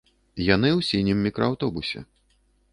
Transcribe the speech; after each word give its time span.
Яны 0.55 0.69
ў 0.77 0.81
сінім 0.89 1.21
мікрааўтобусе. 1.27 1.99